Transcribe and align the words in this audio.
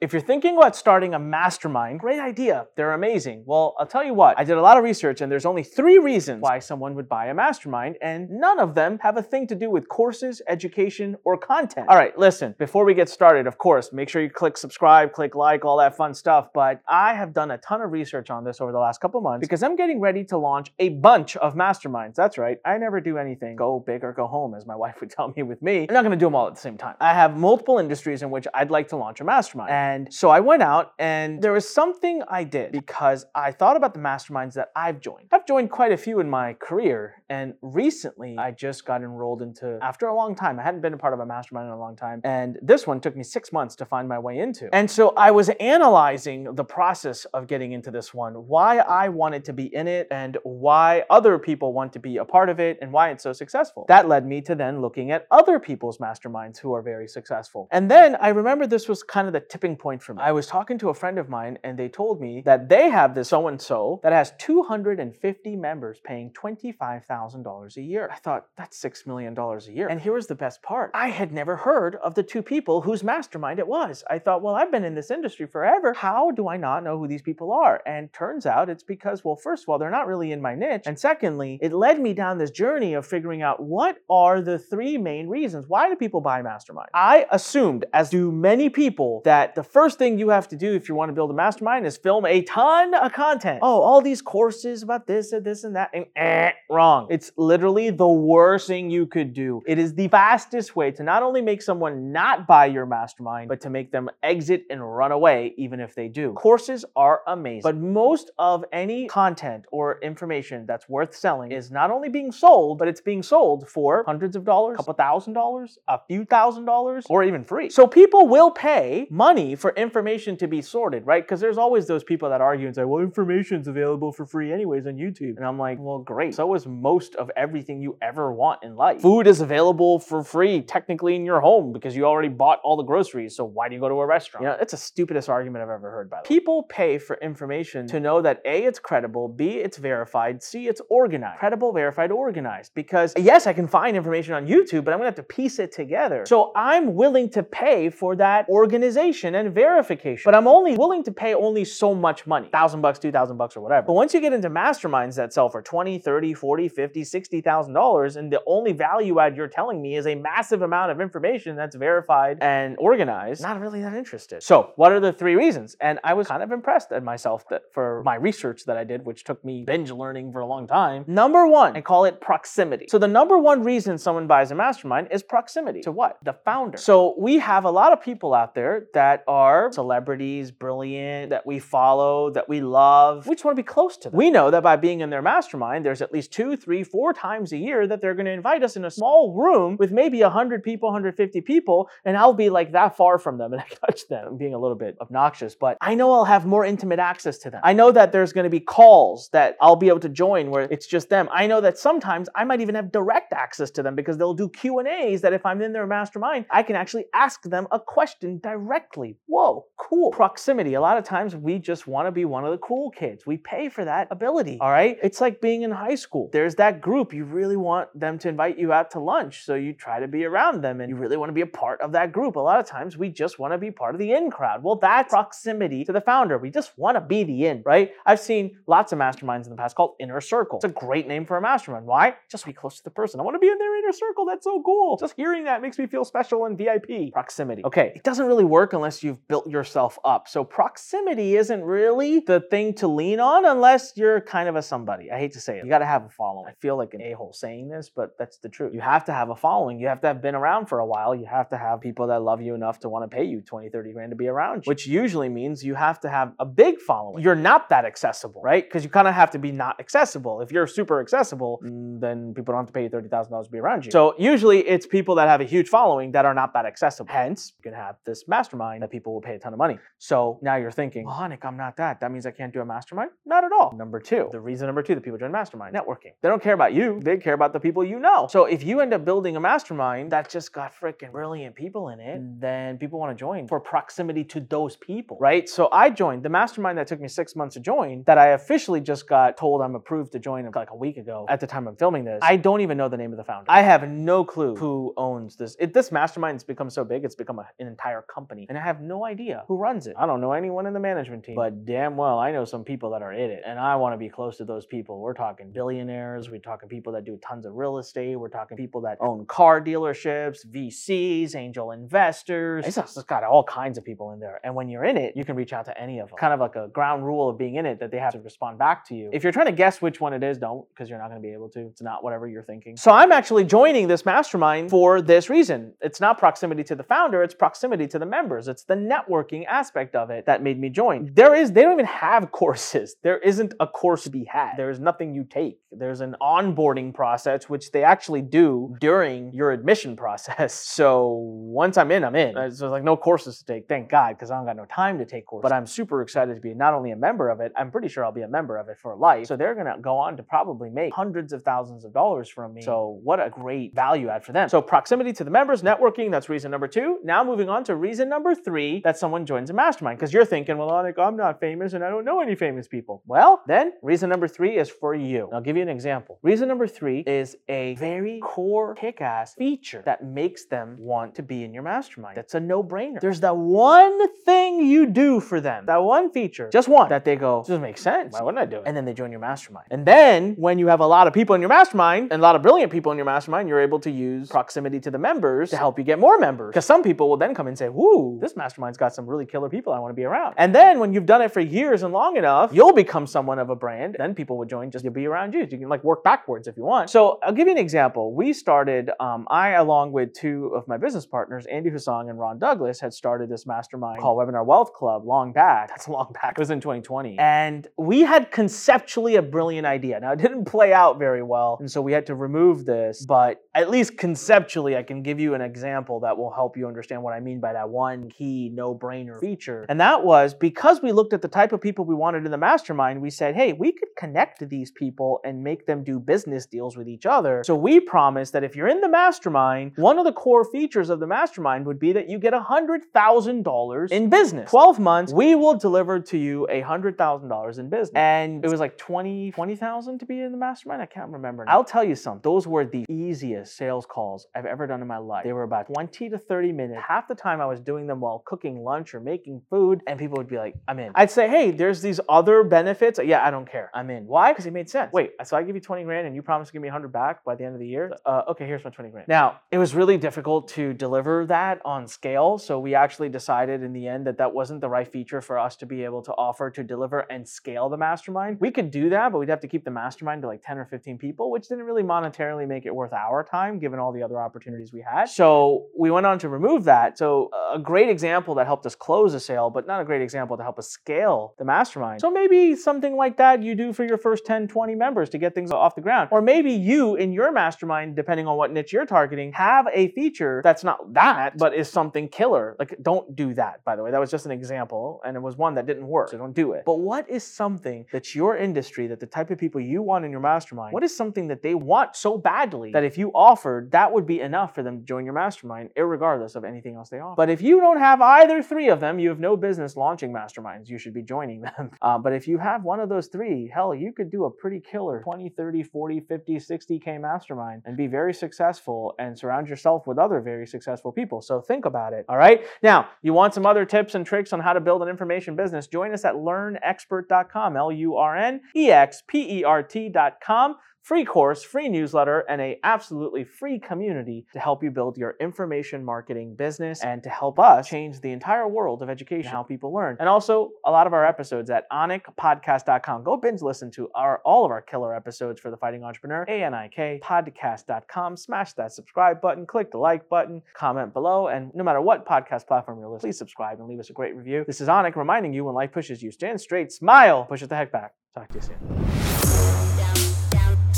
If 0.00 0.12
you're 0.12 0.22
thinking 0.22 0.56
about 0.56 0.76
starting 0.76 1.14
a 1.14 1.18
mastermind, 1.18 1.98
great 1.98 2.20
idea. 2.20 2.68
They're 2.76 2.92
amazing. 2.92 3.42
Well, 3.46 3.74
I'll 3.80 3.86
tell 3.86 4.04
you 4.04 4.14
what, 4.14 4.38
I 4.38 4.44
did 4.44 4.56
a 4.56 4.60
lot 4.60 4.78
of 4.78 4.84
research 4.84 5.20
and 5.20 5.32
there's 5.32 5.44
only 5.44 5.64
three 5.64 5.98
reasons 5.98 6.40
why 6.40 6.60
someone 6.60 6.94
would 6.94 7.08
buy 7.08 7.26
a 7.26 7.34
mastermind, 7.34 7.96
and 8.00 8.30
none 8.30 8.60
of 8.60 8.76
them 8.76 9.00
have 9.02 9.16
a 9.16 9.22
thing 9.24 9.48
to 9.48 9.56
do 9.56 9.68
with 9.70 9.88
courses, 9.88 10.40
education, 10.46 11.16
or 11.24 11.36
content. 11.36 11.88
All 11.88 11.96
right, 11.96 12.16
listen, 12.16 12.54
before 12.60 12.84
we 12.84 12.94
get 12.94 13.08
started, 13.08 13.48
of 13.48 13.58
course, 13.58 13.92
make 13.92 14.08
sure 14.08 14.22
you 14.22 14.30
click 14.30 14.56
subscribe, 14.56 15.12
click 15.12 15.34
like, 15.34 15.64
all 15.64 15.78
that 15.78 15.96
fun 15.96 16.14
stuff. 16.14 16.50
But 16.54 16.80
I 16.86 17.14
have 17.14 17.34
done 17.34 17.50
a 17.50 17.58
ton 17.58 17.80
of 17.80 17.90
research 17.90 18.30
on 18.30 18.44
this 18.44 18.60
over 18.60 18.70
the 18.70 18.78
last 18.78 19.00
couple 19.00 19.20
months 19.20 19.44
because 19.44 19.64
I'm 19.64 19.74
getting 19.74 19.98
ready 19.98 20.22
to 20.26 20.38
launch 20.38 20.72
a 20.78 20.90
bunch 20.90 21.36
of 21.38 21.56
masterminds. 21.56 22.14
That's 22.14 22.38
right, 22.38 22.58
I 22.64 22.78
never 22.78 23.00
do 23.00 23.18
anything 23.18 23.56
go 23.56 23.82
big 23.84 24.04
or 24.04 24.12
go 24.12 24.28
home, 24.28 24.54
as 24.54 24.64
my 24.64 24.76
wife 24.84 25.00
would 25.00 25.10
tell 25.10 25.32
me 25.36 25.42
with 25.42 25.60
me. 25.60 25.86
I'm 25.88 25.94
not 25.94 26.04
gonna 26.04 26.14
do 26.14 26.26
them 26.26 26.36
all 26.36 26.46
at 26.46 26.54
the 26.54 26.60
same 26.60 26.78
time. 26.78 26.94
I 27.00 27.14
have 27.14 27.36
multiple 27.36 27.78
industries 27.78 28.22
in 28.22 28.30
which 28.30 28.46
I'd 28.54 28.70
like 28.70 28.86
to 28.90 28.96
launch 28.96 29.20
a 29.20 29.24
mastermind. 29.24 29.70
And 29.70 29.87
and 29.88 30.12
so 30.12 30.28
I 30.28 30.40
went 30.40 30.62
out 30.62 30.92
and 30.98 31.42
there 31.42 31.52
was 31.52 31.66
something 31.66 32.22
I 32.28 32.44
did 32.44 32.72
because 32.72 33.24
I 33.34 33.52
thought 33.52 33.76
about 33.76 33.94
the 33.94 34.00
masterminds 34.00 34.54
that 34.54 34.68
I've 34.76 35.00
joined. 35.00 35.28
I've 35.32 35.46
joined 35.46 35.70
quite 35.70 35.92
a 35.92 35.96
few 35.96 36.20
in 36.20 36.28
my 36.28 36.52
career 36.54 37.22
and 37.30 37.54
recently 37.62 38.36
I 38.38 38.50
just 38.50 38.84
got 38.84 39.02
enrolled 39.02 39.40
into, 39.40 39.78
after 39.82 40.06
a 40.06 40.14
long 40.14 40.34
time, 40.34 40.60
I 40.60 40.62
hadn't 40.62 40.82
been 40.82 40.94
a 40.94 40.98
part 40.98 41.14
of 41.14 41.20
a 41.20 41.26
mastermind 41.26 41.68
in 41.68 41.72
a 41.72 41.78
long 41.78 41.96
time. 41.96 42.20
And 42.24 42.58
this 42.62 42.86
one 42.86 43.00
took 43.00 43.16
me 43.16 43.22
six 43.22 43.52
months 43.52 43.76
to 43.76 43.86
find 43.86 44.08
my 44.08 44.18
way 44.18 44.38
into. 44.38 44.68
And 44.74 44.90
so 44.90 45.14
I 45.16 45.30
was 45.30 45.48
analyzing 45.60 46.54
the 46.54 46.64
process 46.64 47.24
of 47.26 47.46
getting 47.46 47.72
into 47.72 47.90
this 47.90 48.12
one, 48.12 48.34
why 48.34 48.78
I 48.78 49.08
wanted 49.08 49.44
to 49.46 49.52
be 49.52 49.74
in 49.74 49.88
it 49.88 50.08
and 50.10 50.36
why 50.42 51.04
other 51.08 51.38
people 51.38 51.72
want 51.72 51.92
to 51.94 51.98
be 51.98 52.18
a 52.18 52.24
part 52.24 52.48
of 52.50 52.60
it 52.60 52.78
and 52.82 52.92
why 52.92 53.10
it's 53.10 53.22
so 53.22 53.32
successful. 53.32 53.86
That 53.88 54.08
led 54.08 54.26
me 54.26 54.42
to 54.42 54.54
then 54.54 54.82
looking 54.82 55.12
at 55.12 55.26
other 55.30 55.58
people's 55.58 55.98
masterminds 55.98 56.58
who 56.58 56.74
are 56.74 56.82
very 56.82 57.08
successful. 57.08 57.68
And 57.70 57.90
then 57.90 58.16
I 58.20 58.28
remember 58.28 58.66
this 58.66 58.88
was 58.88 59.02
kind 59.02 59.26
of 59.26 59.32
the 59.32 59.40
tipping 59.40 59.76
point 59.78 60.02
for 60.02 60.14
me. 60.14 60.22
I 60.22 60.32
was 60.32 60.46
talking 60.46 60.78
to 60.78 60.88
a 60.88 60.94
friend 60.94 61.18
of 61.18 61.28
mine 61.28 61.58
and 61.64 61.78
they 61.78 61.88
told 61.88 62.20
me 62.20 62.42
that 62.44 62.68
they 62.68 62.90
have 62.90 63.14
this 63.14 63.28
so 63.28 63.46
and 63.46 63.60
so 63.60 64.00
that 64.02 64.12
has 64.12 64.32
250 64.38 65.56
members 65.56 66.00
paying 66.02 66.30
$25,000 66.32 67.76
a 67.76 67.82
year. 67.82 68.08
I 68.10 68.16
thought, 68.16 68.46
that's 68.56 68.82
$6 68.82 69.06
million 69.06 69.38
a 69.38 69.70
year. 69.70 69.88
And 69.88 70.00
here 70.00 70.14
was 70.14 70.26
the 70.26 70.34
best 70.34 70.62
part 70.62 70.90
I 70.94 71.08
had 71.08 71.32
never 71.32 71.56
heard 71.56 71.96
of 71.96 72.14
the 72.14 72.22
two 72.22 72.42
people 72.42 72.80
whose 72.80 73.04
mastermind 73.04 73.58
it 73.58 73.68
was. 73.68 74.02
I 74.08 74.18
thought, 74.18 74.42
well, 74.42 74.54
I've 74.54 74.72
been 74.72 74.84
in 74.84 74.94
this 74.94 75.10
industry 75.10 75.46
forever. 75.46 75.92
How 75.92 76.30
do 76.30 76.48
I 76.48 76.56
not 76.56 76.84
know 76.84 76.98
who 76.98 77.06
these 77.06 77.22
people 77.22 77.52
are? 77.52 77.82
And 77.86 78.12
turns 78.12 78.46
out 78.46 78.70
it's 78.70 78.82
because, 78.82 79.24
well, 79.24 79.36
first 79.36 79.64
of 79.64 79.68
all, 79.68 79.78
they're 79.78 79.90
not 79.90 80.06
really 80.06 80.32
in 80.32 80.40
my 80.40 80.54
niche. 80.54 80.84
And 80.86 80.98
secondly, 80.98 81.58
it 81.60 81.72
led 81.72 82.00
me 82.00 82.14
down 82.14 82.38
this 82.38 82.50
journey 82.50 82.94
of 82.94 83.06
figuring 83.06 83.42
out 83.42 83.62
what 83.62 83.98
are 84.08 84.40
the 84.40 84.58
three 84.58 84.96
main 84.96 85.28
reasons. 85.28 85.66
Why 85.68 85.88
do 85.88 85.96
people 85.96 86.20
buy 86.20 86.40
mastermind? 86.40 86.88
I 86.94 87.26
assumed, 87.30 87.84
as 87.92 88.08
do 88.10 88.32
many 88.32 88.70
people, 88.70 89.22
that 89.24 89.54
the 89.54 89.62
first 89.70 89.98
thing 89.98 90.18
you 90.18 90.30
have 90.30 90.48
to 90.48 90.56
do 90.56 90.74
if 90.74 90.88
you 90.88 90.94
want 90.94 91.10
to 91.10 91.12
build 91.12 91.30
a 91.30 91.34
mastermind 91.34 91.86
is 91.86 91.96
film 91.96 92.24
a 92.26 92.42
ton 92.42 92.94
of 92.94 93.12
content. 93.12 93.60
Oh, 93.62 93.80
all 93.80 94.00
these 94.00 94.22
courses 94.22 94.82
about 94.82 95.06
this 95.06 95.32
and 95.32 95.44
this 95.44 95.64
and 95.64 95.76
that, 95.76 95.90
and 95.92 96.06
eh, 96.16 96.52
wrong. 96.70 97.06
It's 97.10 97.30
literally 97.36 97.90
the 97.90 98.08
worst 98.08 98.66
thing 98.66 98.90
you 98.90 99.06
could 99.06 99.32
do. 99.32 99.62
It 99.66 99.78
is 99.78 99.94
the 99.94 100.08
fastest 100.08 100.76
way 100.76 100.90
to 100.92 101.02
not 101.02 101.22
only 101.22 101.42
make 101.42 101.62
someone 101.62 102.12
not 102.12 102.46
buy 102.46 102.66
your 102.66 102.86
mastermind, 102.86 103.48
but 103.48 103.60
to 103.62 103.70
make 103.70 103.92
them 103.92 104.08
exit 104.22 104.64
and 104.70 104.80
run 104.82 105.12
away, 105.12 105.54
even 105.56 105.80
if 105.80 105.94
they 105.94 106.08
do. 106.08 106.32
Courses 106.32 106.84
are 106.96 107.22
amazing, 107.26 107.62
but 107.62 107.76
most 107.76 108.30
of 108.38 108.64
any 108.72 109.06
content 109.08 109.64
or 109.70 109.98
information 110.00 110.66
that's 110.66 110.88
worth 110.88 111.14
selling 111.14 111.52
is 111.52 111.70
not 111.70 111.90
only 111.90 112.08
being 112.08 112.32
sold, 112.32 112.78
but 112.78 112.88
it's 112.88 113.00
being 113.00 113.22
sold 113.22 113.68
for 113.68 114.04
hundreds 114.06 114.36
of 114.36 114.44
dollars, 114.44 114.74
a 114.74 114.76
couple 114.78 114.94
thousand 114.94 115.32
dollars, 115.34 115.78
a 115.88 115.98
few 116.08 116.24
thousand 116.24 116.64
dollars, 116.64 117.04
or 117.08 117.22
even 117.22 117.44
free. 117.44 117.68
So 117.70 117.86
people 117.86 118.26
will 118.28 118.50
pay 118.50 119.06
money 119.10 119.54
for 119.58 119.70
information 119.72 120.36
to 120.38 120.46
be 120.46 120.62
sorted, 120.62 121.06
right? 121.06 121.22
Because 121.22 121.40
there's 121.40 121.58
always 121.58 121.86
those 121.86 122.04
people 122.04 122.28
that 122.30 122.40
argue 122.40 122.66
and 122.66 122.74
say, 122.74 122.84
well, 122.84 123.02
information's 123.02 123.68
available 123.68 124.12
for 124.12 124.26
free 124.26 124.52
anyways 124.52 124.86
on 124.86 124.94
YouTube. 124.94 125.36
And 125.36 125.44
I'm 125.44 125.58
like, 125.58 125.78
well, 125.80 125.98
great. 125.98 126.34
So 126.34 126.54
is 126.54 126.66
most 126.66 127.14
of 127.16 127.30
everything 127.36 127.80
you 127.80 127.96
ever 128.02 128.32
want 128.32 128.62
in 128.62 128.76
life. 128.76 129.00
Food 129.00 129.26
is 129.26 129.40
available 129.40 129.98
for 129.98 130.22
free 130.22 130.62
technically 130.62 131.16
in 131.16 131.24
your 131.24 131.40
home 131.40 131.72
because 131.72 131.96
you 131.96 132.04
already 132.04 132.28
bought 132.28 132.60
all 132.64 132.76
the 132.76 132.82
groceries. 132.82 133.36
So 133.36 133.44
why 133.44 133.68
do 133.68 133.74
you 133.74 133.80
go 133.80 133.88
to 133.88 133.94
a 133.96 134.06
restaurant? 134.06 134.42
You 134.42 134.48
know, 134.50 134.58
it's 134.60 134.72
the 134.72 134.78
stupidest 134.78 135.28
argument 135.28 135.62
I've 135.62 135.70
ever 135.70 135.90
heard, 135.90 136.10
by 136.10 136.18
the 136.18 136.20
way. 136.22 136.36
People 136.36 136.62
pay 136.64 136.98
for 136.98 137.16
information 137.16 137.86
to 137.88 138.00
know 138.00 138.22
that 138.22 138.40
A, 138.44 138.64
it's 138.64 138.78
credible, 138.78 139.28
B, 139.28 139.58
it's 139.58 139.76
verified, 139.76 140.42
C, 140.42 140.68
it's 140.68 140.80
organized. 140.88 141.40
Credible, 141.40 141.72
verified, 141.72 142.10
organized. 142.12 142.72
Because 142.74 143.12
yes, 143.16 143.46
I 143.46 143.52
can 143.52 143.66
find 143.66 143.96
information 143.96 144.34
on 144.34 144.46
YouTube, 144.46 144.84
but 144.84 144.92
I'm 144.92 144.98
gonna 144.98 145.06
have 145.06 145.14
to 145.16 145.22
piece 145.22 145.58
it 145.58 145.72
together. 145.72 146.24
So 146.26 146.52
I'm 146.54 146.94
willing 146.94 147.30
to 147.30 147.42
pay 147.42 147.90
for 147.90 148.16
that 148.16 148.48
organization 148.48 149.34
and 149.34 149.47
verification. 149.48 150.22
But 150.24 150.34
I'm 150.34 150.46
only 150.46 150.76
willing 150.76 151.02
to 151.04 151.12
pay 151.12 151.34
only 151.34 151.64
so 151.64 151.94
much 151.94 152.26
money. 152.26 152.48
Thousand 152.48 152.80
bucks, 152.80 152.98
two 152.98 153.12
thousand 153.12 153.36
bucks, 153.36 153.56
or 153.56 153.60
whatever. 153.60 153.86
But 153.86 153.94
once 153.94 154.14
you 154.14 154.20
get 154.20 154.32
into 154.32 154.50
masterminds 154.50 155.16
that 155.16 155.32
sell 155.32 155.48
for 155.48 155.62
20, 155.62 155.98
30, 155.98 156.34
40, 156.34 156.68
50, 156.68 157.04
60,000 157.04 157.72
dollars, 157.72 158.16
and 158.16 158.32
the 158.32 158.42
only 158.46 158.72
value 158.72 159.18
add 159.20 159.36
you're 159.36 159.48
telling 159.48 159.80
me 159.80 159.96
is 159.96 160.06
a 160.06 160.14
massive 160.14 160.62
amount 160.62 160.90
of 160.90 161.00
information 161.00 161.56
that's 161.56 161.76
verified 161.76 162.38
and 162.40 162.76
organized, 162.78 163.42
not 163.42 163.60
really 163.60 163.80
that 163.80 163.94
interested. 163.94 164.42
So, 164.42 164.72
what 164.76 164.92
are 164.92 165.00
the 165.00 165.12
three 165.12 165.34
reasons? 165.34 165.76
And 165.80 165.98
I 166.04 166.14
was 166.14 166.28
kind 166.28 166.42
of 166.42 166.52
impressed 166.52 166.92
at 166.92 167.02
myself 167.02 167.48
that 167.50 167.62
for 167.72 168.02
my 168.04 168.16
research 168.16 168.64
that 168.66 168.76
I 168.76 168.84
did, 168.84 169.04
which 169.04 169.24
took 169.24 169.44
me 169.44 169.64
binge 169.64 169.90
learning 169.90 170.32
for 170.32 170.40
a 170.40 170.46
long 170.46 170.66
time. 170.66 171.04
Number 171.06 171.46
one, 171.46 171.76
I 171.76 171.80
call 171.80 172.04
it 172.04 172.20
proximity. 172.20 172.86
So 172.88 172.98
the 172.98 173.08
number 173.08 173.38
one 173.38 173.62
reason 173.62 173.98
someone 173.98 174.26
buys 174.26 174.50
a 174.50 174.54
mastermind 174.54 175.08
is 175.10 175.22
proximity 175.22 175.80
to 175.82 175.92
what? 175.92 176.18
The 176.24 176.34
founder. 176.44 176.78
So 176.78 177.14
we 177.18 177.38
have 177.38 177.64
a 177.64 177.70
lot 177.70 177.92
of 177.92 178.02
people 178.02 178.34
out 178.34 178.54
there 178.54 178.86
that 178.94 179.24
are 179.26 179.37
celebrities, 179.72 180.50
brilliant, 180.50 181.30
that 181.30 181.46
we 181.46 181.58
follow, 181.58 182.30
that 182.30 182.48
we 182.48 182.60
love. 182.60 183.26
We 183.26 183.34
just 183.34 183.44
want 183.44 183.56
to 183.56 183.62
be 183.62 183.66
close 183.66 183.96
to 183.98 184.10
them. 184.10 184.16
We 184.16 184.30
know 184.30 184.50
that 184.50 184.62
by 184.62 184.76
being 184.76 185.00
in 185.00 185.10
their 185.10 185.22
mastermind, 185.22 185.84
there's 185.84 186.02
at 186.02 186.12
least 186.12 186.32
two, 186.32 186.56
three, 186.56 186.82
four 186.82 187.12
times 187.12 187.52
a 187.52 187.56
year 187.56 187.86
that 187.86 188.00
they're 188.00 188.14
going 188.14 188.26
to 188.26 188.32
invite 188.32 188.62
us 188.62 188.76
in 188.76 188.84
a 188.84 188.90
small 188.90 189.34
room 189.34 189.76
with 189.78 189.92
maybe 189.92 190.22
100 190.22 190.62
people, 190.62 190.88
150 190.88 191.40
people, 191.42 191.88
and 192.04 192.16
I'll 192.16 192.34
be 192.34 192.50
like 192.50 192.72
that 192.72 192.96
far 192.96 193.18
from 193.18 193.38
them 193.38 193.52
and 193.52 193.62
I 193.70 193.86
touch 193.86 194.08
them. 194.08 194.26
I'm 194.28 194.36
being 194.36 194.54
a 194.54 194.58
little 194.58 194.76
bit 194.76 194.96
obnoxious, 195.00 195.54
but 195.54 195.76
I 195.80 195.94
know 195.94 196.12
I'll 196.12 196.24
have 196.24 196.46
more 196.46 196.64
intimate 196.64 196.98
access 196.98 197.38
to 197.38 197.50
them. 197.50 197.60
I 197.64 197.72
know 197.72 197.92
that 197.92 198.12
there's 198.12 198.32
going 198.32 198.44
to 198.44 198.50
be 198.50 198.60
calls 198.60 199.28
that 199.32 199.56
I'll 199.60 199.76
be 199.76 199.88
able 199.88 200.00
to 200.00 200.08
join 200.08 200.50
where 200.50 200.62
it's 200.70 200.86
just 200.86 201.08
them. 201.08 201.28
I 201.32 201.46
know 201.46 201.60
that 201.60 201.78
sometimes 201.78 202.28
I 202.34 202.44
might 202.44 202.60
even 202.60 202.74
have 202.74 202.92
direct 202.92 203.32
access 203.32 203.70
to 203.72 203.82
them 203.82 203.94
because 203.94 204.18
they'll 204.18 204.34
do 204.34 204.48
Q&As 204.48 205.20
that 205.22 205.32
if 205.32 205.44
I'm 205.44 205.62
in 205.62 205.72
their 205.72 205.86
mastermind, 205.86 206.46
I 206.50 206.62
can 206.62 206.76
actually 206.76 207.06
ask 207.14 207.42
them 207.42 207.66
a 207.70 207.80
question 207.80 208.40
directly. 208.42 209.16
Whoa, 209.30 209.66
cool. 209.76 210.10
Proximity. 210.10 210.72
A 210.72 210.80
lot 210.80 210.96
of 210.96 211.04
times 211.04 211.36
we 211.36 211.58
just 211.58 211.86
want 211.86 212.08
to 212.08 212.10
be 212.10 212.24
one 212.24 212.46
of 212.46 212.50
the 212.50 212.56
cool 212.58 212.90
kids. 212.90 213.26
We 213.26 213.36
pay 213.36 213.68
for 213.68 213.84
that 213.84 214.08
ability. 214.10 214.56
All 214.58 214.70
right. 214.70 214.96
It's 215.02 215.20
like 215.20 215.42
being 215.42 215.62
in 215.62 215.70
high 215.70 215.96
school. 215.96 216.30
There's 216.32 216.54
that 216.54 216.80
group. 216.80 217.12
You 217.12 217.24
really 217.24 217.56
want 217.56 217.88
them 217.98 218.18
to 218.20 218.28
invite 218.30 218.58
you 218.58 218.72
out 218.72 218.90
to 218.92 219.00
lunch. 219.00 219.44
So 219.44 219.54
you 219.54 219.74
try 219.74 220.00
to 220.00 220.08
be 220.08 220.24
around 220.24 220.62
them 220.62 220.80
and 220.80 220.88
you 220.88 220.96
really 220.96 221.18
want 221.18 221.28
to 221.28 221.34
be 221.34 221.42
a 221.42 221.46
part 221.46 221.82
of 221.82 221.92
that 221.92 222.10
group. 222.10 222.36
A 222.36 222.40
lot 222.40 222.58
of 222.58 222.66
times 222.66 222.96
we 222.96 223.10
just 223.10 223.38
want 223.38 223.52
to 223.52 223.58
be 223.58 223.70
part 223.70 223.94
of 223.94 223.98
the 223.98 224.12
in 224.12 224.30
crowd. 224.30 224.62
Well, 224.62 224.76
that's 224.76 225.12
proximity 225.12 225.84
to 225.84 225.92
the 225.92 226.00
founder. 226.00 226.38
We 226.38 226.50
just 226.50 226.72
want 226.78 226.96
to 226.96 227.02
be 227.02 227.22
the 227.22 227.46
in, 227.46 227.62
right? 227.66 227.92
I've 228.06 228.20
seen 228.20 228.56
lots 228.66 228.92
of 228.92 228.98
masterminds 228.98 229.44
in 229.44 229.50
the 229.50 229.56
past 229.56 229.76
called 229.76 229.96
Inner 230.00 230.22
Circle. 230.22 230.60
It's 230.60 230.64
a 230.64 230.68
great 230.68 231.06
name 231.06 231.26
for 231.26 231.36
a 231.36 231.42
mastermind. 231.42 231.84
Why? 231.84 232.16
Just 232.30 232.46
be 232.46 232.54
close 232.54 232.78
to 232.78 232.84
the 232.84 232.90
person. 232.90 233.20
I 233.20 233.24
want 233.24 233.34
to 233.34 233.40
be 233.40 233.48
in 233.48 233.58
their 233.58 233.78
inner 233.78 233.92
circle. 233.92 234.24
That's 234.24 234.44
so 234.44 234.62
cool. 234.62 234.96
Just 234.96 235.14
hearing 235.18 235.44
that 235.44 235.60
makes 235.60 235.78
me 235.78 235.86
feel 235.86 236.06
special 236.06 236.46
and 236.46 236.56
VIP. 236.56 237.12
Proximity. 237.12 237.62
Okay, 237.66 237.92
it 237.94 238.04
doesn't 238.04 238.26
really 238.26 238.44
work 238.44 238.72
unless 238.72 239.02
you've 239.02 239.17
built 239.28 239.48
yourself 239.48 239.98
up. 240.04 240.28
So 240.28 240.44
proximity 240.44 241.36
isn't 241.36 241.62
really 241.62 242.20
the 242.20 242.40
thing 242.40 242.74
to 242.74 242.88
lean 242.88 243.20
on 243.20 243.44
unless 243.44 243.92
you're 243.96 244.20
kind 244.20 244.48
of 244.48 244.56
a 244.56 244.62
somebody. 244.62 245.10
I 245.10 245.18
hate 245.18 245.32
to 245.32 245.40
say 245.40 245.58
it. 245.58 245.64
You 245.64 245.70
got 245.70 245.78
to 245.78 245.86
have 245.86 246.04
a 246.04 246.08
following. 246.08 246.46
I 246.48 246.52
feel 246.60 246.76
like 246.76 246.94
an 246.94 247.02
a-hole 247.02 247.32
saying 247.32 247.68
this, 247.68 247.90
but 247.94 248.16
that's 248.18 248.38
the 248.38 248.48
truth. 248.48 248.74
You 248.74 248.80
have 248.80 249.04
to 249.06 249.12
have 249.12 249.30
a 249.30 249.36
following. 249.36 249.78
You 249.78 249.88
have 249.88 250.00
to 250.02 250.06
have 250.06 250.22
been 250.22 250.34
around 250.34 250.66
for 250.66 250.78
a 250.78 250.86
while. 250.86 251.14
You 251.14 251.26
have 251.26 251.48
to 251.50 251.56
have 251.56 251.80
people 251.80 252.06
that 252.08 252.22
love 252.22 252.40
you 252.40 252.54
enough 252.54 252.80
to 252.80 252.88
want 252.88 253.10
to 253.10 253.14
pay 253.14 253.24
you 253.24 253.40
20, 253.40 253.68
30 253.68 253.92
grand 253.92 254.10
to 254.10 254.16
be 254.16 254.28
around 254.28 254.66
you, 254.66 254.70
which 254.70 254.86
usually 254.86 255.28
means 255.28 255.64
you 255.64 255.74
have 255.74 256.00
to 256.00 256.08
have 256.08 256.32
a 256.38 256.46
big 256.46 256.78
following. 256.80 257.22
You're 257.22 257.34
not 257.34 257.68
that 257.70 257.84
accessible, 257.84 258.40
right? 258.42 258.64
Because 258.64 258.84
you 258.84 258.90
kind 258.90 259.08
of 259.08 259.14
have 259.14 259.30
to 259.32 259.38
be 259.38 259.52
not 259.52 259.78
accessible. 259.80 260.40
If 260.40 260.52
you're 260.52 260.66
super 260.66 261.00
accessible, 261.00 261.60
then 261.62 262.34
people 262.34 262.52
don't 262.52 262.62
have 262.62 262.66
to 262.66 262.72
pay 262.72 262.84
you 262.84 262.90
$30,000 262.90 263.44
to 263.44 263.50
be 263.50 263.58
around 263.58 263.84
you. 263.84 263.90
So 263.90 264.14
usually 264.18 264.66
it's 264.66 264.86
people 264.86 265.14
that 265.16 265.28
have 265.28 265.40
a 265.40 265.44
huge 265.44 265.68
following 265.68 266.12
that 266.12 266.24
are 266.24 266.34
not 266.34 266.52
that 266.54 266.66
accessible. 266.66 267.12
Hence, 267.12 267.52
you 267.56 267.62
can 267.62 267.72
have 267.72 267.96
this 268.04 268.26
mastermind 268.28 268.82
that 268.82 268.90
people 268.90 269.07
will 269.12 269.20
pay 269.20 269.34
a 269.34 269.38
ton 269.38 269.52
of 269.52 269.58
money. 269.58 269.78
So 269.98 270.38
now 270.42 270.56
you're 270.56 270.70
thinking, 270.70 271.04
mm. 271.04 271.08
well, 271.08 271.16
Anik, 271.16 271.44
I'm 271.44 271.56
not 271.56 271.76
that. 271.76 272.00
That 272.00 272.12
means 272.12 272.26
I 272.26 272.30
can't 272.30 272.52
do 272.52 272.60
a 272.60 272.64
mastermind? 272.64 273.10
Not 273.26 273.44
at 273.44 273.52
all. 273.52 273.72
Number 273.76 274.00
two, 274.00 274.28
the 274.32 274.40
reason 274.40 274.66
number 274.66 274.82
two 274.82 274.94
that 274.94 275.02
people 275.02 275.18
join 275.18 275.32
mastermind, 275.32 275.74
networking. 275.74 276.12
They 276.22 276.28
don't 276.28 276.42
care 276.42 276.54
about 276.54 276.74
you. 276.74 277.00
They 277.02 277.16
care 277.16 277.34
about 277.34 277.52
the 277.52 277.60
people 277.60 277.84
you 277.84 277.98
know. 277.98 278.26
So 278.30 278.44
if 278.44 278.62
you 278.62 278.80
end 278.80 278.94
up 278.94 279.04
building 279.04 279.36
a 279.36 279.40
mastermind 279.40 280.12
that 280.12 280.28
just 280.28 280.52
got 280.52 280.72
freaking 280.74 281.12
brilliant 281.12 281.54
people 281.54 281.88
in 281.90 282.00
it, 282.00 282.20
mm. 282.20 282.40
then 282.40 282.78
people 282.78 282.98
want 282.98 283.16
to 283.16 283.20
join 283.20 283.48
for 283.48 283.60
proximity 283.60 284.24
to 284.24 284.40
those 284.40 284.76
people, 284.76 285.18
right? 285.20 285.48
So 285.48 285.68
I 285.72 285.90
joined 285.90 286.22
the 286.22 286.28
mastermind 286.28 286.78
that 286.78 286.86
took 286.86 287.00
me 287.00 287.08
six 287.08 287.34
months 287.34 287.54
to 287.54 287.60
join 287.60 288.04
that 288.06 288.18
I 288.18 288.28
officially 288.28 288.80
just 288.80 289.08
got 289.08 289.36
told 289.36 289.62
I'm 289.62 289.74
approved 289.74 290.12
to 290.12 290.18
join 290.18 290.50
like 290.54 290.70
a 290.70 290.76
week 290.76 290.96
ago 290.96 291.26
at 291.28 291.40
the 291.40 291.46
time 291.46 291.66
I'm 291.66 291.76
filming 291.76 292.04
this. 292.04 292.20
I 292.22 292.36
don't 292.36 292.60
even 292.60 292.76
know 292.76 292.88
the 292.88 292.96
name 292.96 293.12
of 293.12 293.18
the 293.18 293.24
founder. 293.24 293.50
I 293.50 293.62
have 293.62 293.88
no 293.88 294.24
clue 294.24 294.56
who 294.56 294.94
owns 294.96 295.36
this. 295.36 295.56
It, 295.58 295.74
this 295.74 295.90
mastermind 295.92 296.36
has 296.36 296.44
become 296.44 296.70
so 296.70 296.84
big, 296.84 297.04
it's 297.04 297.14
become 297.14 297.38
a, 297.38 297.48
an 297.58 297.66
entire 297.66 298.02
company. 298.02 298.46
And 298.48 298.56
I 298.56 298.62
have 298.62 298.80
no 298.80 298.97
no 298.98 299.04
idea 299.04 299.44
who 299.48 299.56
runs 299.56 299.86
it. 299.86 299.94
I 299.98 300.06
don't 300.06 300.20
know 300.20 300.32
anyone 300.32 300.66
in 300.66 300.72
the 300.72 300.80
management 300.80 301.24
team, 301.24 301.36
but 301.36 301.64
damn 301.64 301.96
well 301.96 302.18
I 302.18 302.32
know 302.32 302.44
some 302.44 302.64
people 302.64 302.90
that 302.90 303.02
are 303.02 303.12
in 303.12 303.30
it, 303.30 303.42
and 303.46 303.58
I 303.58 303.76
want 303.76 303.94
to 303.94 303.98
be 303.98 304.08
close 304.08 304.36
to 304.38 304.44
those 304.44 304.66
people. 304.66 305.00
We're 305.00 305.14
talking 305.14 305.52
billionaires, 305.52 306.30
we're 306.30 306.40
talking 306.40 306.68
people 306.68 306.92
that 306.94 307.04
do 307.04 307.18
tons 307.26 307.46
of 307.46 307.54
real 307.54 307.78
estate, 307.78 308.16
we're 308.16 308.28
talking 308.28 308.56
people 308.56 308.80
that 308.82 308.98
own 309.00 309.26
car 309.26 309.60
dealerships, 309.60 310.46
VCs, 310.46 311.34
angel 311.34 311.72
investors. 311.72 312.64
It's 312.66 312.76
just 312.76 312.96
it's 312.96 313.06
got 313.06 313.24
all 313.24 313.44
kinds 313.44 313.78
of 313.78 313.84
people 313.84 314.12
in 314.12 314.20
there. 314.20 314.40
And 314.44 314.54
when 314.54 314.68
you're 314.68 314.84
in 314.84 314.96
it, 314.96 315.14
you 315.16 315.24
can 315.24 315.36
reach 315.36 315.52
out 315.52 315.64
to 315.66 315.80
any 315.80 316.00
of 316.00 316.08
them. 316.08 316.18
Kind 316.18 316.32
of 316.32 316.40
like 316.40 316.56
a 316.56 316.68
ground 316.68 317.04
rule 317.04 317.28
of 317.28 317.38
being 317.38 317.56
in 317.56 317.66
it 317.66 317.78
that 317.80 317.90
they 317.90 317.98
have 317.98 318.12
to 318.14 318.20
respond 318.20 318.58
back 318.58 318.86
to 318.88 318.94
you. 318.94 319.10
If 319.12 319.22
you're 319.22 319.32
trying 319.32 319.46
to 319.46 319.52
guess 319.52 319.80
which 319.80 320.00
one 320.00 320.12
it 320.12 320.22
is, 320.22 320.38
don't, 320.38 320.68
because 320.70 320.88
you're 320.88 320.98
not 320.98 321.08
going 321.08 321.20
to 321.22 321.26
be 321.26 321.32
able 321.32 321.48
to. 321.50 321.60
It's 321.60 321.82
not 321.82 322.02
whatever 322.02 322.26
you're 322.26 322.42
thinking. 322.42 322.76
So 322.76 322.90
I'm 322.90 323.12
actually 323.12 323.44
joining 323.44 323.88
this 323.88 324.04
mastermind 324.04 324.70
for 324.70 325.00
this 325.00 325.30
reason. 325.30 325.74
It's 325.80 326.00
not 326.00 326.18
proximity 326.18 326.64
to 326.64 326.74
the 326.74 326.82
founder, 326.82 327.22
it's 327.22 327.34
proximity 327.34 327.86
to 327.88 327.98
the 327.98 328.06
members. 328.06 328.48
It's 328.48 328.64
the 328.64 328.76
networking 328.78 329.44
aspect 329.46 329.94
of 329.94 330.10
it 330.10 330.26
that 330.26 330.42
made 330.42 330.58
me 330.58 330.70
join. 330.70 331.10
There 331.14 331.34
is, 331.34 331.52
they 331.52 331.62
don't 331.62 331.72
even 331.72 331.86
have 331.86 332.30
courses. 332.32 332.96
There 333.02 333.18
isn't 333.18 333.54
a 333.60 333.66
course 333.66 334.04
to 334.04 334.10
be 334.10 334.24
had. 334.24 334.54
There 334.56 334.70
is 334.70 334.80
nothing 334.80 335.14
you 335.14 335.24
take. 335.24 335.58
There's 335.70 336.00
an 336.00 336.16
onboarding 336.22 336.94
process, 336.94 337.48
which 337.48 337.72
they 337.72 337.84
actually 337.84 338.22
do 338.22 338.74
during 338.80 339.32
your 339.32 339.52
admission 339.52 339.96
process. 340.04 340.54
So 340.54 341.18
once 341.22 341.76
I'm 341.76 341.90
in, 341.90 342.04
I'm 342.04 342.16
in. 342.16 342.36
Uh, 342.36 342.42
There's 342.42 342.62
like 342.62 342.84
no 342.84 342.96
courses 342.96 343.38
to 343.38 343.44
take, 343.44 343.68
thank 343.68 343.90
God, 343.90 344.10
because 344.16 344.30
I 344.30 344.36
don't 344.36 344.46
got 344.46 344.56
no 344.56 344.66
time 344.66 344.98
to 344.98 345.04
take 345.04 345.26
courses. 345.26 345.42
But 345.42 345.52
I'm 345.54 345.66
super 345.66 346.02
excited 346.02 346.34
to 346.34 346.40
be 346.40 346.54
not 346.54 346.74
only 346.74 346.90
a 346.92 346.96
member 346.96 347.28
of 347.28 347.40
it, 347.40 347.52
I'm 347.56 347.70
pretty 347.70 347.88
sure 347.88 348.04
I'll 348.04 348.12
be 348.12 348.22
a 348.22 348.28
member 348.28 348.56
of 348.56 348.68
it 348.68 348.78
for 348.80 348.94
life. 348.96 349.26
So 349.26 349.36
they're 349.36 349.54
gonna 349.54 349.76
go 349.80 349.96
on 349.96 350.16
to 350.16 350.22
probably 350.22 350.70
make 350.70 350.94
hundreds 350.94 351.32
of 351.32 351.42
thousands 351.42 351.84
of 351.84 351.92
dollars 351.92 352.28
from 352.28 352.54
me. 352.54 352.62
So 352.62 352.98
what 353.02 353.20
a 353.20 353.30
great 353.30 353.74
value 353.74 354.08
add 354.08 354.24
for 354.24 354.32
them. 354.32 354.48
So 354.48 354.60
proximity 354.62 355.12
to 355.14 355.24
the 355.24 355.30
members, 355.30 355.62
networking, 355.62 356.10
that's 356.10 356.28
reason 356.28 356.50
number 356.50 356.68
two. 356.68 356.98
Now 357.04 357.22
moving 357.24 357.48
on 357.48 357.64
to 357.64 357.76
reason 357.76 358.08
number 358.08 358.34
three, 358.34 358.67
that 358.84 358.96
someone 358.98 359.26
joins 359.26 359.50
a 359.50 359.52
mastermind. 359.52 359.98
Because 359.98 360.12
you're 360.12 360.24
thinking, 360.24 360.56
well, 360.58 360.70
Anik, 360.70 360.98
I'm 360.98 361.16
not 361.16 361.40
famous 361.40 361.72
and 361.72 361.84
I 361.84 361.90
don't 361.90 362.04
know 362.04 362.20
any 362.20 362.34
famous 362.34 362.68
people. 362.68 363.02
Well, 363.06 363.42
then 363.46 363.72
reason 363.82 364.08
number 364.08 364.28
three 364.28 364.56
is 364.56 364.68
for 364.68 364.94
you. 364.94 365.28
I'll 365.32 365.40
give 365.40 365.56
you 365.56 365.62
an 365.62 365.68
example. 365.68 366.18
Reason 366.22 366.46
number 366.48 366.66
three 366.66 367.00
is 367.00 367.36
a 367.48 367.74
very 367.76 368.20
core 368.22 368.74
kick-ass 368.74 369.34
feature 369.34 369.82
that 369.84 370.04
makes 370.04 370.46
them 370.46 370.76
want 370.78 371.14
to 371.16 371.22
be 371.22 371.44
in 371.44 371.52
your 371.54 371.62
mastermind. 371.62 372.16
That's 372.16 372.34
a 372.34 372.40
no-brainer. 372.40 373.00
There's 373.00 373.20
that 373.20 373.36
one 373.36 373.96
thing 374.24 374.60
you 374.60 374.86
do 374.86 375.20
for 375.20 375.40
them, 375.40 375.66
that 375.66 375.82
one 375.82 376.10
feature, 376.10 376.48
just 376.52 376.68
one, 376.68 376.88
that 376.88 377.04
they 377.04 377.16
go, 377.16 377.40
this 377.40 377.48
doesn't 377.48 377.62
make 377.62 377.78
sense. 377.78 378.12
Why 378.12 378.22
wouldn't 378.22 378.40
I 378.40 378.46
do 378.46 378.58
it? 378.58 378.62
And 378.66 378.76
then 378.76 378.84
they 378.84 378.94
join 378.94 379.10
your 379.10 379.20
mastermind. 379.20 379.66
And 379.70 379.86
then 379.86 380.34
when 380.36 380.58
you 380.58 380.66
have 380.68 380.80
a 380.80 380.86
lot 380.86 381.06
of 381.06 381.12
people 381.12 381.34
in 381.34 381.40
your 381.40 381.48
mastermind 381.48 382.12
and 382.12 382.20
a 382.20 382.22
lot 382.22 382.36
of 382.36 382.42
brilliant 382.42 382.72
people 382.72 382.92
in 382.92 382.98
your 382.98 383.04
mastermind, 383.04 383.48
you're 383.48 383.60
able 383.60 383.80
to 383.80 383.90
use 383.90 384.28
proximity 384.28 384.80
to 384.80 384.90
the 384.90 384.98
members 384.98 385.50
to 385.50 385.56
help 385.56 385.78
you 385.78 385.84
get 385.84 385.98
more 385.98 386.18
members. 386.18 386.50
Because 386.50 386.66
some 386.66 386.82
people 386.82 387.08
will 387.08 387.16
then 387.16 387.34
come 387.34 387.46
and 387.46 387.56
say, 387.56 387.68
whoo, 387.68 388.18
this 388.20 388.36
mastermind's 388.58 388.78
got 388.78 388.94
some 388.94 389.06
really 389.06 389.26
killer 389.26 389.48
people 389.48 389.72
I 389.72 389.78
want 389.78 389.90
to 389.90 389.94
be 389.94 390.04
around. 390.04 390.34
And 390.36 390.54
then 390.54 390.78
when 390.78 390.92
you've 390.92 391.06
done 391.06 391.22
it 391.22 391.32
for 391.32 391.40
years 391.40 391.82
and 391.82 391.92
long 391.92 392.16
enough, 392.16 392.50
you'll 392.52 392.72
become 392.72 393.06
someone 393.06 393.38
of 393.38 393.50
a 393.50 393.56
brand. 393.56 393.96
Then 393.98 394.14
people 394.14 394.38
would 394.38 394.48
join 394.48 394.70
just 394.70 394.84
to 394.84 394.90
be 394.90 395.06
around 395.06 395.34
you. 395.34 395.40
You 395.40 395.58
can 395.58 395.68
like 395.68 395.84
work 395.84 396.04
backwards 396.04 396.48
if 396.48 396.56
you 396.56 396.64
want. 396.64 396.90
So 396.90 397.18
I'll 397.22 397.32
give 397.32 397.46
you 397.46 397.52
an 397.52 397.58
example. 397.58 398.14
We 398.14 398.32
started, 398.32 398.90
um, 399.00 399.26
I 399.30 399.50
along 399.50 399.92
with 399.92 400.12
two 400.12 400.52
of 400.54 400.66
my 400.68 400.76
business 400.76 401.06
partners, 401.06 401.46
Andy 401.46 401.70
Hussong 401.70 402.10
and 402.10 402.18
Ron 402.18 402.38
Douglas, 402.38 402.80
had 402.80 402.92
started 402.92 403.28
this 403.28 403.46
mastermind 403.46 404.00
called 404.00 404.18
Webinar 404.18 404.44
Wealth 404.44 404.72
Club 404.72 405.04
long 405.04 405.32
back. 405.32 405.68
That's 405.68 405.88
long 405.88 406.12
back. 406.12 406.32
It 406.32 406.38
was 406.38 406.50
in 406.50 406.60
2020. 406.60 407.18
And 407.18 407.66
we 407.76 408.00
had 408.00 408.30
conceptually 408.30 409.16
a 409.16 409.22
brilliant 409.22 409.66
idea. 409.66 410.00
Now 410.00 410.12
it 410.12 410.18
didn't 410.18 410.44
play 410.44 410.72
out 410.72 410.98
very 410.98 411.22
well. 411.22 411.56
And 411.60 411.70
so 411.70 411.80
we 411.80 411.92
had 411.92 412.06
to 412.06 412.14
remove 412.14 412.64
this. 412.64 413.04
But 413.06 413.42
at 413.54 413.70
least 413.70 413.96
conceptually, 413.98 414.76
I 414.76 414.82
can 414.82 415.02
give 415.02 415.20
you 415.20 415.34
an 415.34 415.40
example 415.40 416.00
that 416.00 416.16
will 416.16 416.32
help 416.32 416.56
you 416.56 416.66
understand 416.66 417.02
what 417.02 417.14
I 417.14 417.20
mean 417.20 417.40
by 417.40 417.52
that 417.52 417.68
one 417.68 418.08
key 418.08 418.47
no 418.48 418.74
brainer 418.74 419.18
feature. 419.20 419.66
And 419.68 419.80
that 419.80 420.04
was 420.04 420.34
because 420.34 420.82
we 420.82 420.92
looked 420.92 421.12
at 421.12 421.22
the 421.22 421.28
type 421.28 421.52
of 421.52 421.60
people 421.60 421.84
we 421.84 421.94
wanted 421.94 422.24
in 422.24 422.30
the 422.30 422.38
mastermind, 422.38 423.00
we 423.00 423.10
said, 423.10 423.34
hey, 423.34 423.52
we 423.52 423.72
could 423.72 423.88
connect 423.96 424.48
these 424.48 424.70
people 424.70 425.20
and 425.24 425.42
make 425.42 425.66
them 425.66 425.84
do 425.84 425.98
business 425.98 426.46
deals 426.46 426.76
with 426.76 426.88
each 426.88 427.06
other. 427.06 427.42
So 427.44 427.54
we 427.54 427.80
promised 427.80 428.32
that 428.32 428.44
if 428.44 428.56
you're 428.56 428.68
in 428.68 428.80
the 428.80 428.88
mastermind, 428.88 429.72
one 429.76 429.98
of 429.98 430.04
the 430.04 430.12
core 430.12 430.44
features 430.44 430.90
of 430.90 431.00
the 431.00 431.06
mastermind 431.06 431.66
would 431.66 431.78
be 431.78 431.92
that 431.92 432.08
you 432.08 432.18
get 432.18 432.32
$100,000 432.32 433.90
in 433.90 434.08
business. 434.08 434.50
12 434.50 434.78
months, 434.78 435.12
we 435.12 435.34
will 435.34 435.56
deliver 435.56 436.00
to 436.00 436.18
you 436.18 436.46
$100,000 436.50 437.58
in 437.58 437.68
business. 437.68 437.90
And 437.94 438.44
it 438.44 438.48
was 438.48 438.60
like 438.60 438.78
20, 438.78 439.32
20,000 439.32 439.98
to 439.98 440.06
be 440.06 440.20
in 440.20 440.32
the 440.32 440.38
mastermind. 440.38 440.82
I 440.82 440.86
can't 440.86 441.10
remember. 441.10 441.44
Now. 441.44 441.52
I'll 441.52 441.64
tell 441.64 441.84
you 441.84 441.94
something. 441.94 442.20
Those 442.22 442.46
were 442.46 442.64
the 442.64 442.84
easiest 442.88 443.56
sales 443.56 443.86
calls 443.86 444.26
I've 444.34 444.46
ever 444.46 444.66
done 444.66 444.80
in 444.80 444.88
my 444.88 444.98
life. 444.98 445.24
They 445.24 445.32
were 445.32 445.42
about 445.42 445.66
20 445.72 446.10
to 446.10 446.18
30 446.18 446.52
minutes. 446.52 446.80
Half 446.86 447.08
the 447.08 447.14
time 447.14 447.40
I 447.40 447.46
was 447.46 447.60
doing 447.60 447.86
them 447.86 448.00
while 448.00 448.22
cooking 448.26 448.37
lunch 448.44 448.94
or 448.94 449.00
making 449.00 449.42
food, 449.50 449.82
and 449.86 449.98
people 449.98 450.18
would 450.18 450.28
be 450.28 450.36
like, 450.36 450.54
I'm 450.66 450.78
in. 450.78 450.92
I'd 450.94 451.10
say, 451.10 451.28
hey, 451.28 451.50
there's 451.50 451.82
these 451.82 452.00
other 452.08 452.44
benefits. 452.44 452.98
Yeah, 453.02 453.24
I 453.24 453.30
don't 453.30 453.50
care. 453.50 453.70
I'm 453.74 453.90
in. 453.90 454.06
Why? 454.06 454.32
Because 454.32 454.46
it 454.46 454.52
made 454.52 454.68
sense. 454.68 454.92
Wait, 454.92 455.12
so 455.24 455.36
I 455.36 455.42
give 455.42 455.54
you 455.54 455.60
20 455.60 455.84
grand 455.84 456.06
and 456.06 456.14
you 456.14 456.22
promise 456.22 456.48
to 456.48 456.52
give 456.52 456.62
me 456.62 456.68
100 456.68 456.88
back 456.92 457.24
by 457.24 457.34
the 457.34 457.44
end 457.44 457.54
of 457.54 457.60
the 457.60 457.66
year? 457.66 457.92
Uh, 458.04 458.22
okay, 458.28 458.46
here's 458.46 458.64
my 458.64 458.70
20 458.70 458.90
grand. 458.90 459.08
Now, 459.08 459.40
it 459.50 459.58
was 459.58 459.74
really 459.74 459.96
difficult 459.96 460.48
to 460.48 460.72
deliver 460.72 461.26
that 461.26 461.60
on 461.64 461.86
scale. 461.86 462.38
So 462.38 462.58
we 462.58 462.74
actually 462.74 463.08
decided 463.08 463.62
in 463.62 463.72
the 463.72 463.86
end 463.86 464.06
that 464.06 464.18
that 464.18 464.32
wasn't 464.32 464.60
the 464.60 464.68
right 464.68 464.90
feature 464.90 465.20
for 465.20 465.38
us 465.38 465.56
to 465.56 465.66
be 465.66 465.84
able 465.84 466.02
to 466.02 466.12
offer 466.12 466.50
to 466.50 466.62
deliver 466.62 467.00
and 467.00 467.26
scale 467.26 467.68
the 467.68 467.76
mastermind. 467.76 468.38
We 468.40 468.50
could 468.50 468.70
do 468.70 468.90
that, 468.90 469.12
but 469.12 469.18
we'd 469.18 469.28
have 469.28 469.40
to 469.40 469.48
keep 469.48 469.64
the 469.64 469.70
mastermind 469.70 470.22
to 470.22 470.28
like 470.28 470.42
10 470.42 470.58
or 470.58 470.66
15 470.66 470.98
people, 470.98 471.30
which 471.30 471.48
didn't 471.48 471.64
really 471.64 471.82
monetarily 471.82 472.46
make 472.46 472.66
it 472.66 472.74
worth 472.74 472.92
our 472.92 473.24
time 473.24 473.58
given 473.58 473.78
all 473.78 473.92
the 473.92 474.02
other 474.02 474.20
opportunities 474.20 474.72
we 474.72 474.80
had. 474.80 475.06
So 475.08 475.66
we 475.76 475.90
went 475.90 476.06
on 476.06 476.18
to 476.20 476.28
remove 476.28 476.64
that. 476.64 476.98
So 476.98 477.30
a 477.52 477.58
great 477.58 477.88
example 477.88 478.27
that 478.36 478.46
helped 478.46 478.66
us 478.66 478.74
close 478.74 479.14
a 479.14 479.20
sale, 479.20 479.50
but 479.50 479.66
not 479.66 479.80
a 479.80 479.84
great 479.84 480.02
example 480.02 480.36
to 480.36 480.42
help 480.42 480.58
us 480.58 480.68
scale 480.68 481.34
the 481.38 481.44
mastermind. 481.44 482.00
So 482.00 482.10
maybe 482.10 482.54
something 482.56 482.96
like 482.96 483.16
that 483.18 483.42
you 483.42 483.54
do 483.54 483.72
for 483.72 483.84
your 483.84 483.98
first 483.98 484.26
10, 484.26 484.48
20 484.48 484.74
members 484.74 485.08
to 485.10 485.18
get 485.18 485.34
things 485.34 485.50
off 485.50 485.74
the 485.74 485.80
ground. 485.80 486.08
Or 486.12 486.20
maybe 486.20 486.52
you 486.52 486.96
in 486.96 487.12
your 487.12 487.32
mastermind, 487.32 487.96
depending 487.96 488.26
on 488.26 488.36
what 488.36 488.52
niche 488.52 488.72
you're 488.72 488.86
targeting, 488.86 489.32
have 489.32 489.66
a 489.72 489.90
feature 489.92 490.40
that's 490.44 490.64
not 490.64 490.94
that, 490.94 491.36
but 491.38 491.54
is 491.54 491.68
something 491.68 492.08
killer. 492.08 492.56
Like 492.58 492.76
don't 492.82 493.14
do 493.16 493.34
that, 493.34 493.64
by 493.64 493.76
the 493.76 493.82
way. 493.82 493.90
That 493.90 494.00
was 494.00 494.10
just 494.10 494.26
an 494.26 494.32
example 494.32 495.00
and 495.04 495.16
it 495.16 495.20
was 495.20 495.36
one 495.36 495.54
that 495.54 495.66
didn't 495.66 495.86
work. 495.86 496.10
So 496.10 496.18
don't 496.18 496.34
do 496.34 496.52
it. 496.52 496.64
But 496.64 496.80
what 496.80 497.08
is 497.08 497.24
something 497.24 497.86
that's 497.92 498.14
your 498.14 498.36
industry, 498.36 498.86
that 498.88 499.00
the 499.00 499.06
type 499.06 499.30
of 499.30 499.38
people 499.38 499.60
you 499.60 499.82
want 499.82 500.04
in 500.04 500.10
your 500.10 500.20
mastermind, 500.20 500.72
what 500.72 500.84
is 500.84 500.96
something 500.96 501.28
that 501.28 501.42
they 501.42 501.54
want 501.54 501.96
so 501.96 502.18
badly 502.18 502.72
that 502.72 502.84
if 502.84 502.98
you 502.98 503.10
offered, 503.14 503.70
that 503.72 503.92
would 503.92 504.06
be 504.06 504.20
enough 504.20 504.54
for 504.54 504.62
them 504.62 504.80
to 504.80 504.84
join 504.84 505.04
your 505.04 505.14
mastermind, 505.14 505.70
regardless 505.76 506.34
of 506.34 506.44
anything 506.44 506.76
else 506.76 506.88
they 506.88 506.98
offer. 506.98 507.14
But 507.16 507.30
if 507.30 507.42
you 507.42 507.60
don't 507.60 507.78
have 507.78 508.00
either 508.18 508.42
three 508.42 508.68
of 508.68 508.80
them, 508.80 508.98
you 508.98 509.08
have 509.08 509.20
no 509.20 509.36
business 509.36 509.76
launching 509.76 510.12
masterminds. 510.12 510.68
You 510.68 510.78
should 510.78 510.94
be 510.94 511.02
joining 511.02 511.42
them. 511.42 511.70
Uh, 511.80 511.96
but 511.96 512.12
if 512.12 512.26
you 512.26 512.38
have 512.38 512.64
one 512.64 512.80
of 512.80 512.88
those 512.88 513.06
three, 513.06 513.50
hell, 513.54 513.74
you 513.74 513.92
could 513.92 514.10
do 514.10 514.24
a 514.24 514.30
pretty 514.30 514.60
killer 514.60 515.00
20, 515.02 515.28
30, 515.30 515.62
40, 515.62 516.00
50, 516.00 516.36
60K 516.36 517.00
mastermind 517.00 517.62
and 517.64 517.76
be 517.76 517.86
very 517.86 518.12
successful 518.12 518.94
and 518.98 519.16
surround 519.16 519.48
yourself 519.48 519.86
with 519.86 519.96
other 519.96 520.20
very 520.20 520.46
successful 520.46 520.90
people. 520.90 521.22
So 521.22 521.40
think 521.40 521.64
about 521.64 521.92
it. 521.92 522.04
All 522.08 522.16
right. 522.16 522.44
Now, 522.62 522.88
you 523.02 523.12
want 523.12 523.32
some 523.32 523.46
other 523.46 523.64
tips 523.64 523.94
and 523.94 524.04
tricks 524.04 524.32
on 524.32 524.40
how 524.40 524.52
to 524.52 524.60
build 524.60 524.82
an 524.82 524.88
information 524.88 525.36
business? 525.36 525.66
Join 525.66 525.92
us 525.92 526.04
at 526.04 526.14
lurnexpert.com, 526.14 527.56
L 527.56 527.72
U 527.72 527.96
R 527.96 528.16
N 528.16 528.40
E 528.56 528.70
X 528.70 529.02
P 529.06 529.38
E 529.38 529.44
R 529.44 529.62
T.com 529.62 530.56
free 530.88 531.04
course, 531.04 531.42
free 531.42 531.68
newsletter, 531.68 532.20
and 532.30 532.40
a 532.40 532.58
absolutely 532.64 533.22
free 533.22 533.58
community 533.58 534.24
to 534.32 534.38
help 534.38 534.62
you 534.62 534.70
build 534.70 534.96
your 534.96 535.16
information 535.20 535.84
marketing 535.84 536.34
business 536.34 536.82
and 536.82 537.02
to 537.02 537.10
help 537.10 537.38
us 537.38 537.68
change 537.68 538.00
the 538.00 538.10
entire 538.10 538.48
world 538.48 538.80
of 538.80 538.88
education, 538.88 539.30
how 539.30 539.42
people 539.42 539.70
learn. 539.70 539.98
And 540.00 540.08
also 540.08 540.50
a 540.64 540.70
lot 540.70 540.86
of 540.86 540.94
our 540.94 541.04
episodes 541.04 541.50
at 541.50 541.70
anikpodcast.com. 541.70 543.04
Go 543.04 543.18
binge 543.18 543.42
listen 543.42 543.70
to 543.72 543.90
our 543.94 544.22
all 544.24 544.46
of 544.46 544.50
our 544.50 544.62
killer 544.62 544.94
episodes 544.94 545.42
for 545.42 545.50
the 545.50 545.58
fighting 545.58 545.84
entrepreneur, 545.84 546.24
A-N-I-K 546.26 547.00
podcast.com. 547.04 548.16
Smash 548.16 548.54
that 548.54 548.72
subscribe 548.72 549.20
button, 549.20 549.44
click 549.44 549.70
the 549.70 549.76
like 549.76 550.08
button, 550.08 550.40
comment 550.54 550.94
below, 550.94 551.28
and 551.28 551.54
no 551.54 551.64
matter 551.64 551.82
what 551.82 552.06
podcast 552.06 552.46
platform 552.46 552.78
you're 552.78 552.88
listening, 552.88 553.10
please 553.10 553.18
subscribe 553.18 553.58
and 553.58 553.68
leave 553.68 553.78
us 553.78 553.90
a 553.90 553.92
great 553.92 554.16
review. 554.16 554.42
This 554.46 554.62
is 554.62 554.68
Anik 554.68 554.96
reminding 554.96 555.34
you 555.34 555.44
when 555.44 555.54
life 555.54 555.70
pushes 555.70 556.02
you, 556.02 556.10
stand 556.10 556.40
straight, 556.40 556.72
smile, 556.72 557.26
push 557.26 557.42
it 557.42 557.50
the 557.50 557.56
heck 557.56 557.70
back. 557.70 557.92
Talk 558.14 558.28
to 558.28 558.34
you 558.36 558.40
soon. 558.40 559.17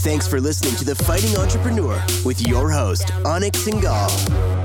Thanks 0.02 0.26
for 0.26 0.40
listening 0.40 0.76
to 0.76 0.84
The 0.86 0.94
Fighting 0.94 1.36
Entrepreneur 1.36 2.02
with 2.24 2.40
your 2.40 2.70
host, 2.70 3.08
Anik 3.24 3.52
Singal. 3.52 4.59